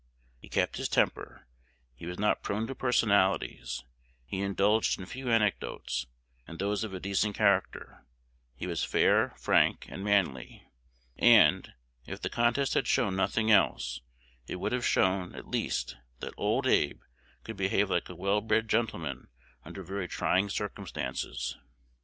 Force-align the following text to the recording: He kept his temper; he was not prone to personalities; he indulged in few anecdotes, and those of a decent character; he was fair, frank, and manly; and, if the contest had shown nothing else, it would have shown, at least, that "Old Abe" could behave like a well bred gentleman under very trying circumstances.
He 0.39 0.49
kept 0.49 0.77
his 0.77 0.89
temper; 0.89 1.45
he 1.93 2.07
was 2.07 2.17
not 2.17 2.41
prone 2.41 2.65
to 2.65 2.73
personalities; 2.73 3.83
he 4.25 4.41
indulged 4.41 4.99
in 4.99 5.05
few 5.05 5.29
anecdotes, 5.29 6.07
and 6.47 6.57
those 6.57 6.83
of 6.83 6.91
a 6.91 6.99
decent 6.99 7.35
character; 7.35 8.03
he 8.55 8.65
was 8.65 8.83
fair, 8.83 9.35
frank, 9.37 9.85
and 9.89 10.03
manly; 10.03 10.67
and, 11.17 11.73
if 12.07 12.19
the 12.19 12.31
contest 12.31 12.73
had 12.73 12.87
shown 12.87 13.15
nothing 13.15 13.51
else, 13.51 14.01
it 14.47 14.55
would 14.55 14.71
have 14.71 14.83
shown, 14.87 15.35
at 15.35 15.47
least, 15.47 15.97
that 16.19 16.33
"Old 16.35 16.65
Abe" 16.65 17.01
could 17.43 17.55
behave 17.55 17.91
like 17.91 18.09
a 18.09 18.15
well 18.15 18.41
bred 18.41 18.67
gentleman 18.67 19.27
under 19.63 19.83
very 19.83 20.07
trying 20.07 20.49
circumstances. 20.49 21.57